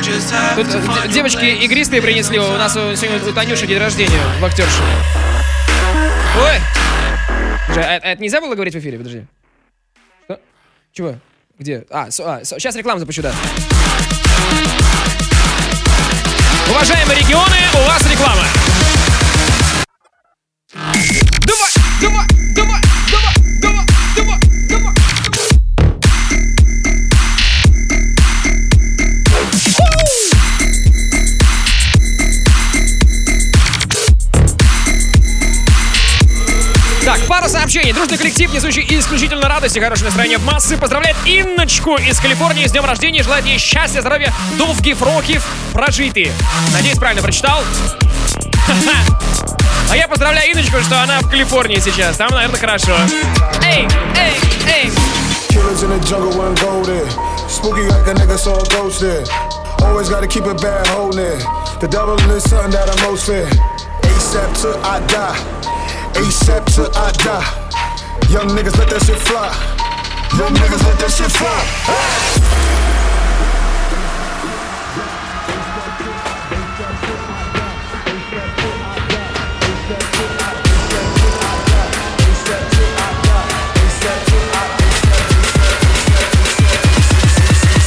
just 0.00 0.30
have 0.32 0.56
Тут 0.56 1.12
девочки 1.12 1.44
игристые 1.44 2.00
принесли. 2.02 2.38
У 2.38 2.56
нас 2.56 2.72
сегодня 2.74 3.20
у 3.28 3.32
Танюши 3.32 3.66
день 3.66 3.78
рождения 3.78 4.20
в 4.40 4.44
актерше. 4.44 4.80
Ой! 6.36 6.60
Подожди, 7.68 7.80
а, 7.82 7.96
это 8.12 8.22
нельзя 8.22 8.40
было 8.40 8.54
говорить 8.54 8.74
в 8.74 8.78
эфире? 8.78 8.98
Подожди. 8.98 9.24
Что? 10.24 10.40
Чего? 10.92 11.14
Где? 11.58 11.84
А, 11.90 12.10
с- 12.10 12.20
а, 12.20 12.44
с- 12.44 12.48
сейчас 12.58 12.74
рекламу 12.76 13.00
запущу, 13.00 13.22
да. 13.22 13.32
Уважаемые 16.70 17.20
регионы, 17.20 17.56
у 17.74 17.86
вас 17.88 18.04
реклама. 18.10 18.42
Сообщений. 37.84 37.92
Дружный 37.92 38.18
коллектив, 38.18 38.52
несущий 38.52 38.86
исключительно 38.98 39.48
радость 39.48 39.76
и 39.76 39.80
хорошее 39.80 40.06
настроение 40.06 40.38
в 40.38 40.44
массы, 40.44 40.76
поздравляет 40.76 41.16
Инночку 41.24 41.96
из 41.96 42.18
Калифорнии 42.18 42.66
с 42.66 42.72
днем 42.72 42.84
рождения. 42.84 43.22
Желает 43.22 43.44
ей 43.44 43.58
счастья, 43.58 44.00
здоровья, 44.00 44.32
довгих 44.56 45.00
років 45.00 45.44
прожитые. 45.72 46.32
Надеюсь, 46.72 46.98
правильно 46.98 47.22
прочитал. 47.22 47.62
А 49.90 49.96
я 49.96 50.08
поздравляю 50.08 50.50
Инночку, 50.50 50.80
что 50.80 51.02
она 51.02 51.20
в 51.20 51.28
Калифорнии 51.28 51.78
сейчас. 51.78 52.16
Там, 52.16 52.30
наверное, 52.30 52.58
хорошо. 52.58 52.96
Эй, 53.62 53.86
эй, 54.16 54.34
эй. 54.66 54.90
Killers 55.50 55.82
in 55.82 55.90
the 55.90 56.00
jungle 56.08 56.32
wouldn't 56.32 56.58
go 56.58 56.82
there. 56.82 57.06
Spooky 57.48 57.82
like 57.82 58.08
a 58.08 58.14
nigga 58.14 58.38
saw 58.38 58.58
a 58.58 58.64
ghost 58.70 59.00
there. 59.00 59.24
Always 59.82 60.08
gotta 60.08 60.26
keep 60.26 60.46
it 60.46 60.60
bad 60.62 60.86
holding. 60.86 61.38
The 61.80 61.86
devil 61.88 62.18
is 62.34 62.48
something 62.48 62.72
that 62.72 62.88
I'm 62.88 63.10
most 63.10 63.26
fear. 63.26 63.46
ASAP 64.02 64.62
till 64.62 64.74
I 64.82 65.00
die. 65.06 65.36
ASAP 66.14 66.64
till 66.74 66.90
I 66.96 67.12
die. 67.22 67.63
Young 68.30 68.48
niggas 68.48 68.76
let 68.78 68.88
that 68.90 69.02
shit 69.04 69.18
fly. 69.18 69.48
Young 70.38 70.54
niggas 70.54 70.82
let 70.84 70.98
that 70.98 71.10
shit 71.10 71.30
fly. 71.30 72.64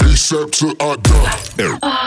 ASAP 0.02 0.52
till 0.52 0.76
I 0.80 0.96
die. 0.98 2.07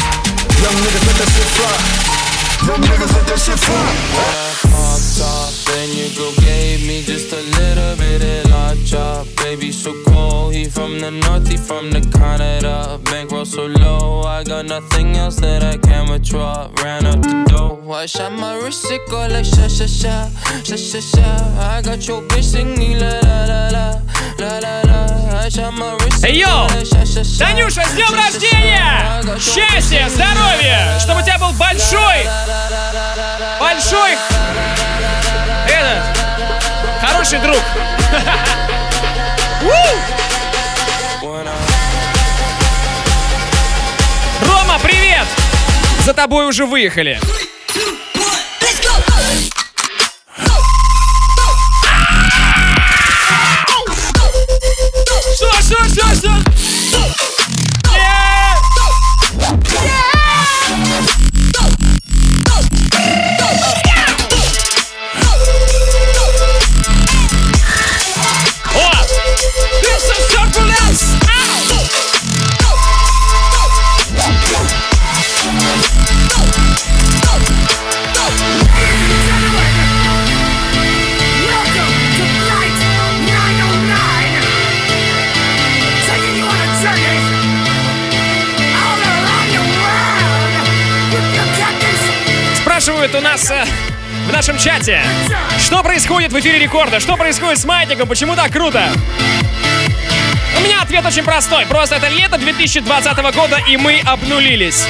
Young 0.61 0.77
niggas 0.83 1.05
let 1.07 1.15
that 1.17 1.29
shit 1.33 1.49
fly. 1.57 1.77
Young 2.67 2.81
niggas 2.81 3.13
let 3.15 3.25
that 3.27 3.39
shit 3.39 3.59
fly. 3.59 4.21
Popped 4.69 5.21
off, 5.21 5.65
then 5.65 5.89
you 5.89 6.07
go 6.15 6.31
gave 6.41 6.85
me 6.87 7.01
just 7.01 7.33
a 7.33 7.41
little 7.57 7.95
bit 7.97 8.21
of 8.21 8.51
la 8.51 8.75
chop. 8.85 9.27
Baby, 9.37 9.71
so 9.71 9.91
cold. 10.05 10.53
He 10.53 10.65
from 10.65 10.99
the 10.99 11.11
north, 11.11 11.47
he 11.47 11.57
from 11.57 11.89
the 11.91 12.01
Canada. 12.01 12.99
Bankroll 13.05 13.45
so 13.45 13.65
low, 13.65 14.21
I 14.21 14.43
got 14.43 14.65
nothing 14.65 15.17
else 15.17 15.37
that 15.37 15.63
I 15.63 15.77
can 15.77 16.09
withdraw. 16.09 16.69
Ran 16.83 17.05
up 17.07 17.21
the 17.21 17.43
dough. 17.49 17.91
I 17.91 18.05
shot 18.05 18.31
my 18.31 18.55
wrist, 18.55 18.85
it 18.89 19.01
go 19.09 19.27
like 19.27 19.45
sha 19.45 19.67
sha 19.67 19.85
sha, 19.85 20.29
sha 20.63 20.75
sha 20.75 20.99
sha. 20.99 21.27
I 21.59 21.81
got 21.81 22.07
your 22.07 22.21
bitch 22.21 22.43
singing 22.43 22.99
la 22.99 23.19
la 23.23 23.45
la 23.45 23.69
la, 23.69 24.01
sha. 24.37 24.71
Танюша, 27.37 27.83
с 27.83 27.91
днем 27.91 28.13
рождения! 28.13 29.21
Счастья, 29.39 30.09
здоровья! 30.09 30.97
Чтобы 30.99 31.21
у 31.21 31.23
тебя 31.23 31.37
был 31.37 31.51
большой, 31.53 32.25
большой, 33.59 34.17
этот, 35.67 36.03
хороший 37.01 37.39
друг. 37.39 37.57
Рома, 44.47 44.79
привет! 44.83 45.27
За 46.05 46.13
тобой 46.13 46.47
уже 46.47 46.65
выехали. 46.65 47.19
Нас 93.31 93.49
э, 93.49 93.63
в 94.27 94.33
нашем 94.33 94.57
чате. 94.57 95.01
Что 95.57 95.81
происходит 95.83 96.33
в 96.33 96.39
эфире 96.41 96.59
рекорда? 96.59 96.99
Что 96.99 97.15
происходит 97.15 97.59
с 97.59 97.65
маятником? 97.65 98.09
Почему 98.09 98.35
так 98.35 98.51
круто? 98.51 98.89
У 100.57 100.61
меня 100.61 100.81
ответ 100.81 101.05
очень 101.05 101.23
простой. 101.23 101.65
Просто 101.65 101.95
это 101.95 102.09
лето 102.09 102.37
2020 102.37 103.17
года, 103.33 103.57
и 103.69 103.77
мы 103.77 104.01
обнулились. 104.05 104.85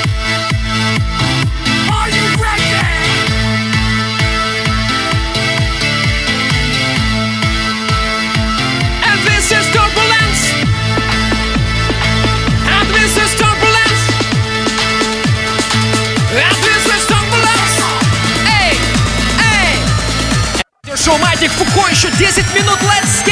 10 22.21 22.53
минут. 22.53 22.77
Let's 22.83 23.23
get 23.23 23.30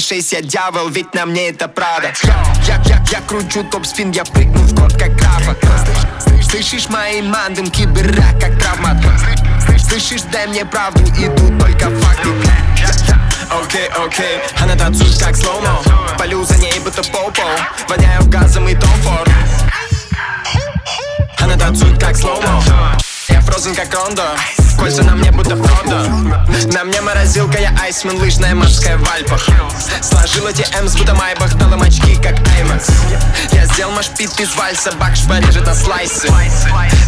666, 0.00 0.32
я 0.32 0.42
дьявол, 0.42 0.88
ведь 0.90 1.14
на 1.14 1.24
мне 1.24 1.48
это 1.48 1.68
правда 1.68 2.12
Я, 2.66 2.82
я, 2.84 3.02
я 3.10 3.20
кручу 3.22 3.64
топ-спин, 3.64 4.10
я 4.10 4.24
прыгну 4.24 4.60
в 4.60 4.74
год 4.74 4.92
как 4.92 5.14
графа. 5.16 5.56
Слышишь 6.42 6.88
мои 6.88 7.22
мандым, 7.22 7.70
кибера 7.70 8.24
как 8.38 8.58
травмат 8.60 8.98
Слышишь, 9.88 10.22
дай 10.32 10.46
мне 10.48 10.64
правду, 10.66 11.02
и 11.18 11.26
тут 11.28 11.58
только 11.58 11.90
факты 11.90 12.28
Окей, 13.48 13.86
окей, 13.88 14.40
она 14.60 14.74
танцует 14.76 15.18
как 15.18 15.34
слоумо. 15.34 15.80
Полю 16.18 16.44
за 16.44 16.58
ней 16.58 16.78
будто 16.80 17.02
попо. 17.04 17.42
Воняю 17.88 18.24
газом 18.26 18.68
и 18.68 18.74
томфор. 18.74 19.26
Она 21.38 21.56
танцует 21.56 21.98
как 21.98 22.16
слоумо. 22.16 22.62
Я 23.28 23.40
фрозен 23.40 23.74
как 23.74 23.94
рондо. 23.94 24.24
Кольца 24.78 25.02
на 25.02 25.16
мне 25.16 25.30
будто 25.30 25.56
Фродо. 25.56 26.08
На 26.72 26.84
мне 26.84 27.00
морозилка, 27.00 27.58
я 27.58 27.70
айсмен, 27.82 28.16
лыжная 28.18 28.54
морская 28.54 28.96
в 28.98 29.10
Альпах. 29.10 29.48
Сложил 30.02 30.46
эти 30.46 30.62
М's, 30.80 30.96
будто 30.98 31.14
Майбах, 31.14 31.54
дал 31.54 31.72
им 31.72 31.82
очки, 31.82 32.16
как 32.16 32.36
Аймакс. 32.56 32.88
Я 33.52 33.66
сделал 33.66 33.92
машпит 33.92 34.38
из 34.38 34.54
вальса, 34.54 34.92
бакш 34.92 35.26
порежет 35.26 35.66
на 35.66 35.74
слайсы. 35.74 36.28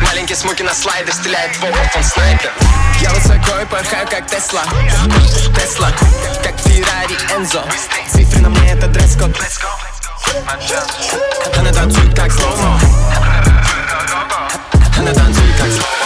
Маленький 0.02 0.34
смоки 0.34 0.62
на 0.62 0.74
слайдер, 0.74 1.12
стреляет 1.12 1.56
в 1.56 1.64
обувь, 1.64 1.96
он 1.96 2.04
снайпер. 2.04 2.52
Я 3.00 3.10
высоко 3.10 3.60
и 3.60 3.66
порхаю, 3.66 4.06
как 4.08 4.26
Тесла. 4.26 4.62
Тесла, 5.54 5.90
как 6.42 6.58
Феррари 6.60 7.16
Энзо. 7.36 7.64
Цифры 8.12 8.40
на 8.40 8.50
мне, 8.50 8.72
это 8.72 8.86
дресс-код. 8.88 9.30
Она 11.56 11.72
танцует, 11.72 12.14
как 12.14 12.32
слоумо. 12.32 12.80
Она 14.98 15.12
танцует, 15.12 15.56
как 15.58 15.70
слоумо 15.70 15.97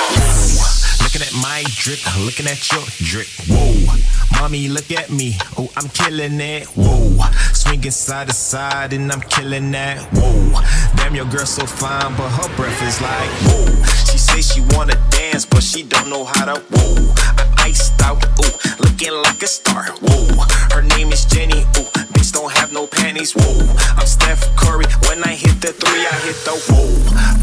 my 1.42 1.64
drip, 1.66 1.98
looking 2.24 2.46
at 2.46 2.70
your 2.70 2.84
drip. 2.98 3.26
Whoa, 3.48 3.98
mommy, 4.40 4.68
look 4.68 4.90
at 4.92 5.10
me. 5.10 5.36
Oh, 5.58 5.68
I'm 5.76 5.88
killing 5.88 6.40
it. 6.40 6.66
Whoa, 6.68 7.18
swinging 7.52 7.90
side 7.90 8.28
to 8.28 8.32
side 8.32 8.92
and 8.92 9.10
I'm 9.10 9.20
killing 9.22 9.72
that. 9.72 9.98
Whoa, 10.14 10.62
damn, 10.96 11.14
your 11.14 11.26
girl 11.26 11.44
so 11.44 11.66
fine, 11.66 12.14
but 12.16 12.30
her 12.30 12.56
breath 12.56 12.80
is 12.82 13.00
like 13.00 13.30
whoa. 13.46 13.84
She 14.10 14.18
say 14.18 14.40
she 14.40 14.60
wanna 14.74 14.96
dance, 15.10 15.44
but 15.44 15.62
she 15.62 15.82
don't 15.82 16.08
know 16.08 16.24
how 16.24 16.44
to. 16.46 16.60
Whoa, 16.70 17.14
I'm 17.38 17.54
iced 17.58 18.00
out. 18.02 18.24
Ooh, 18.24 18.84
looking 18.84 19.12
like 19.12 19.42
a 19.42 19.48
star. 19.48 19.84
Whoa, 20.00 20.44
her 20.72 20.82
name 20.82 21.12
is 21.12 21.24
Jenny. 21.24 21.64
Ooh, 21.76 22.11
don't 22.42 22.52
have 22.58 22.72
no 22.72 22.88
panties. 22.88 23.32
Whoa, 23.36 23.74
I'm 23.96 24.06
Steph 24.06 24.42
Curry. 24.56 24.86
When 25.06 25.22
I 25.22 25.34
hit 25.34 25.60
the 25.60 25.72
three, 25.72 26.04
I 26.06 26.18
hit 26.26 26.38
the 26.44 26.56
whoa. 26.68 26.90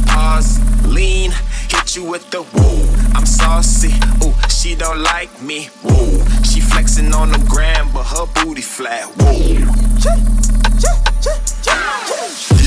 Pause, 0.08 0.60
lean, 0.86 1.32
hit 1.70 1.96
you 1.96 2.04
with 2.04 2.30
the 2.32 2.44
whoa. 2.44 3.16
I'm 3.16 3.26
saucy. 3.26 3.94
Ooh, 4.26 4.34
she 4.50 4.76
don't 4.76 5.02
like 5.02 5.32
me. 5.42 5.70
Whoa, 5.84 6.26
she 6.44 6.60
flexing 6.60 7.14
on 7.14 7.32
the 7.32 7.40
gram, 7.48 7.90
but 7.94 8.04
her 8.08 8.26
booty 8.44 8.62
flat. 8.62 9.06
Whoa. 9.20 9.40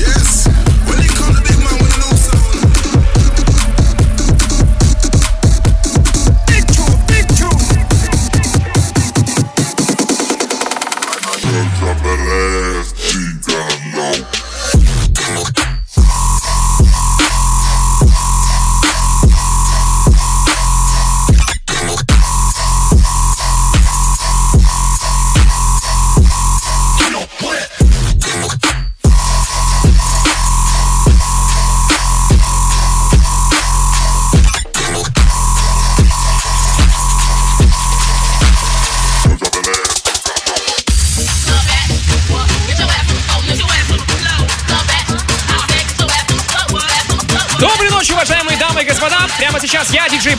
Yes, 0.01 0.32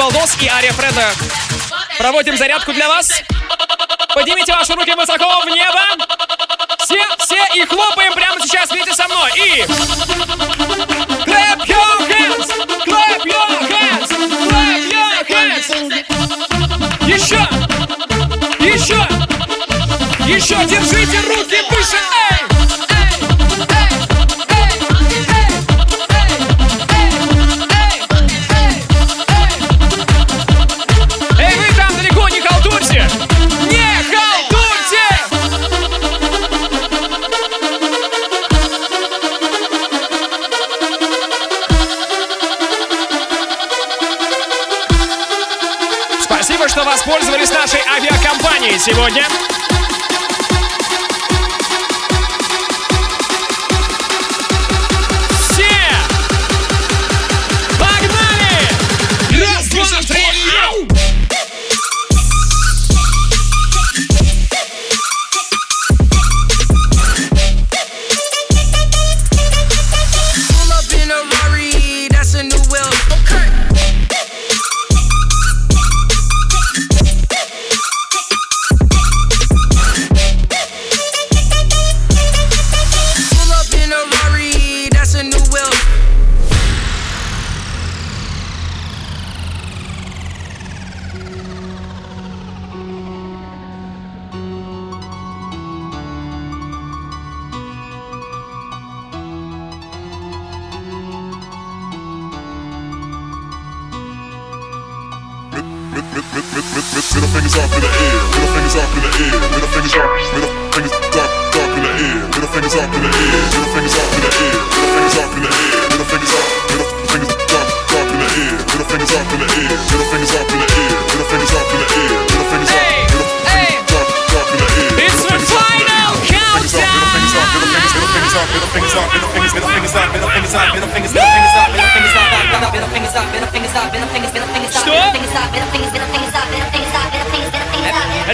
Балдос 0.05 0.37
и 0.39 0.49
Ария 0.49 0.71
Фреда 0.75 1.11
проводим 1.97 2.37
зарядку 2.37 2.75
для 2.75 2.89
вас. 2.89 3.11
Поднимите 4.15 4.53
ваши 4.53 4.75
руки 4.75 4.93
высоко 4.93 5.41
в 5.41 5.47
небо. 5.47 5.81
Все, 6.81 7.03
все 7.21 7.43
и 7.55 7.65
хлопаем 7.65 8.13
прямо 8.13 8.39
сейчас 8.39 8.71
вместе 8.71 8.93
со 8.93 9.09
мной. 9.09 9.31
И... 9.35 9.63
Clap 11.25 11.65
your 11.67 12.07
hands! 12.07 12.47
Clap 12.85 13.25
your 13.25 13.49
hands! 13.71 14.11
Clap 14.51 14.85
your 14.91 15.25
hands! 15.27 15.73
Еще! 17.07 17.49
Еще! 18.61 19.09
Еще! 20.27 20.67
Держите 20.67 21.19
руки 21.21 21.63
выше! 21.71 21.97
Эй! 22.31 22.44
Сегодня. 48.85 49.54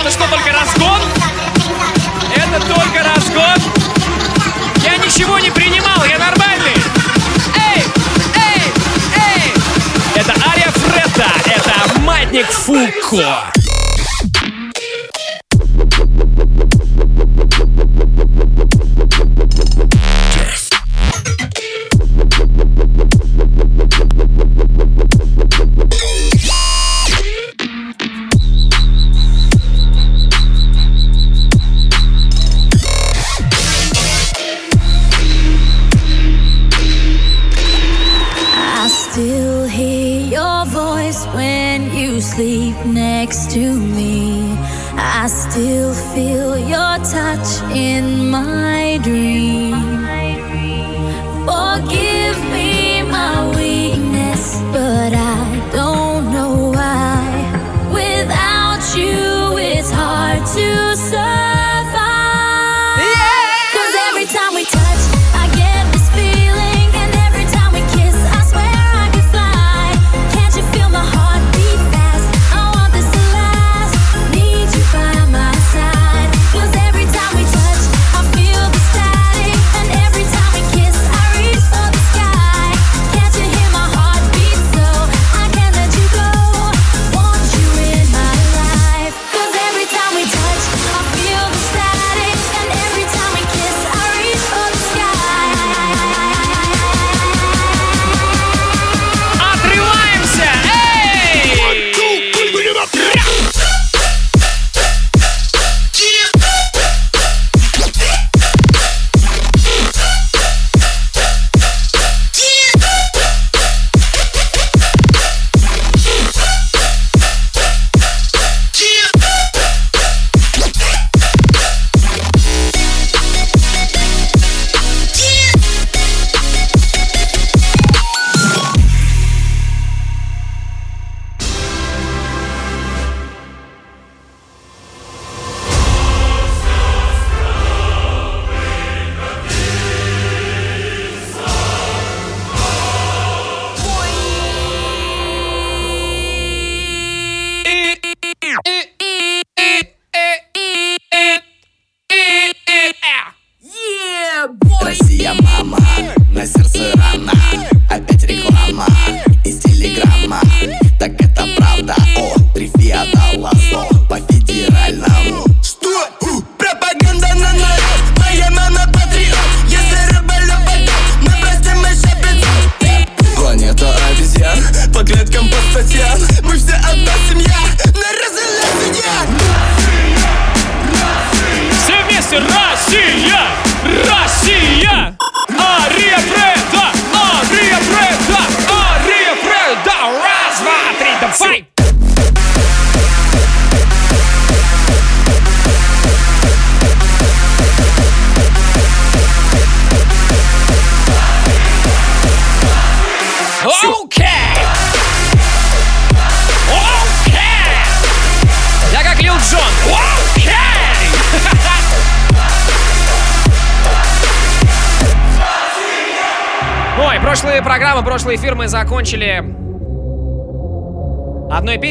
Это 0.01 0.11
что, 0.11 0.27
только 0.29 0.51
разгон? 0.51 0.99
Это 2.35 2.59
только 2.67 3.05
разгон? 3.05 3.73
Я 4.83 4.97
ничего 4.97 5.39
не 5.39 5.51
принимал, 5.51 6.03
я 6.07 6.19
нормальный. 6.19 6.75
Эй, 7.75 7.85
эй, 8.35 8.73
эй. 9.37 9.53
Это 10.15 10.33
Ария 10.49 10.71
Фредда, 10.71 11.27
это 11.45 12.01
Маятник 12.01 12.47
Фуко. 12.47 13.60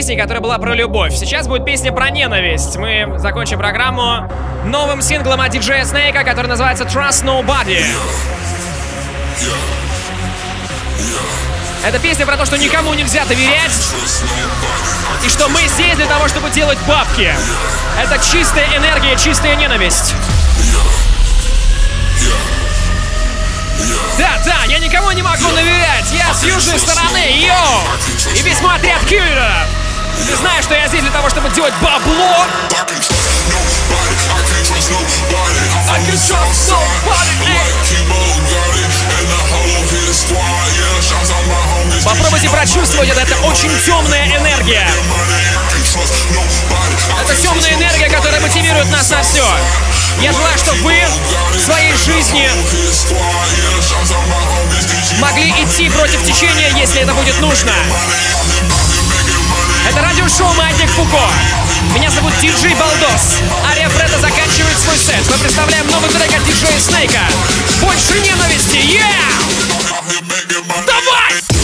песней, 0.10 0.20
которая 0.20 0.41
была 0.41 0.57
про 0.57 0.74
любовь. 0.74 1.14
Сейчас 1.14 1.47
будет 1.47 1.66
песня 1.66 1.91
про 1.91 2.10
ненависть. 2.10 2.78
Мы 2.78 3.20
закончим 3.20 3.60
программу 3.60 4.28
новым 4.66 5.03
синглом 5.03 5.39
от 5.39 5.51
диджея 5.51 5.86
Снейка, 5.86 6.24
который 6.24 6.47
называется 6.47 6.84
Trust 6.86 7.26
Nobody. 7.26 7.86
Это 11.86 11.99
песня 11.99 12.26
про 12.26 12.38
то, 12.38 12.45
что 12.45 12.57
никому 12.57 12.95
нельзя 12.95 13.24
доверять. 13.26 13.93
И 15.24 15.30
что 15.30 15.47
мы 15.49 15.62
здесь 15.68 15.95
для 15.95 16.07
того, 16.07 16.28
чтобы 16.28 16.49
делать 16.49 16.80
бабки. 16.88 17.32
Это 18.01 18.18
чистая 18.18 18.66
энергия, 18.78 19.16
чистая 19.16 19.55
ненависть. 19.57 20.16
Да, 24.18 24.41
да, 24.43 24.64
я 24.68 24.80
никому 24.80 25.12
не 25.12 25.22
могу 25.22 25.51
доверять. 25.51 26.12
Я 26.12 26.34
с 26.34 26.43
южной 26.43 26.80
стороны, 26.80 27.26
йоу! 27.32 28.36
И 28.36 28.41
весьма 28.41 28.76
отряд 28.76 29.05
киллера. 29.05 29.68
Ты 30.26 30.36
знаешь, 30.36 30.64
что 30.64 30.76
я 30.76 30.88
здесь 30.88 31.02
для 31.02 31.12
того, 31.12 31.30
чтобы 31.30 31.50
делать 31.50 31.74
бабло. 31.82 32.46
Попробуйте 42.04 42.50
прочувствовать 42.50 43.10
это, 43.10 43.22
это 43.22 43.38
очень 43.44 43.72
темная 43.86 44.26
энергия. 44.38 44.88
Это 47.22 47.36
темная 47.42 47.74
энергия, 47.74 48.10
которая 48.10 48.42
мотивирует 48.42 48.90
нас 48.92 49.10
на 49.10 49.22
все. 49.24 49.46
Я 50.22 50.34
желаю, 50.34 50.58
чтобы 50.58 50.80
вы 50.82 50.96
в 51.54 51.60
своей 51.60 51.96
жизни 51.96 52.50
могли 55.20 55.50
идти 55.64 55.90
против 55.90 56.24
течения, 56.24 56.70
если 56.76 57.02
это 57.02 57.14
будет 57.14 57.40
нужно. 57.40 57.74
Это 59.90 60.02
радиошоу 60.02 60.54
«Маятник 60.54 60.88
Фуко». 60.92 61.18
Меня 61.96 62.12
зовут 62.12 62.32
Диджей 62.40 62.76
Балдос. 62.76 63.40
Ария 63.72 63.90
Фреда 63.90 64.20
заканчивает 64.20 64.78
свой 64.78 64.96
сет. 64.96 65.28
Мы 65.32 65.38
представляем 65.40 65.88
новый 65.88 66.12
трек 66.12 66.32
от 66.32 66.46
диджея 66.46 66.80
Снейка. 66.80 67.22
Больше 67.82 68.20
ненависти, 68.20 68.78
yeah! 68.78 69.34
Давай! 70.86 71.59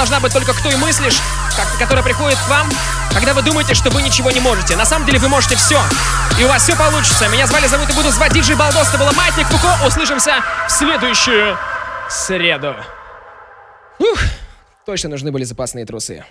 Должна 0.00 0.18
быть 0.18 0.32
только 0.32 0.54
к 0.54 0.62
той 0.62 0.74
мыслишь, 0.76 1.18
как- 1.54 1.78
которая 1.78 2.02
приходит 2.02 2.38
к 2.38 2.48
вам, 2.48 2.66
когда 3.12 3.34
вы 3.34 3.42
думаете, 3.42 3.74
что 3.74 3.90
вы 3.90 4.00
ничего 4.00 4.30
не 4.30 4.40
можете. 4.40 4.74
На 4.74 4.86
самом 4.86 5.04
деле 5.04 5.18
вы 5.18 5.28
можете 5.28 5.56
все. 5.56 5.78
И 6.38 6.44
у 6.44 6.48
вас 6.48 6.62
все 6.62 6.74
получится. 6.74 7.28
Меня 7.28 7.46
звали, 7.46 7.66
зовут 7.66 7.90
и 7.90 7.92
буду 7.92 8.10
звать 8.10 8.32
Диджей 8.32 8.56
Балдос. 8.56 8.88
Это 8.88 8.96
было 8.96 9.12
Маятник 9.12 9.46
Фуко. 9.48 9.76
Услышимся 9.86 10.42
в 10.66 10.70
следующую 10.72 11.58
среду. 12.08 12.76
Ух, 13.98 14.18
точно 14.86 15.10
нужны 15.10 15.30
были 15.32 15.44
запасные 15.44 15.84
трусы. 15.84 16.24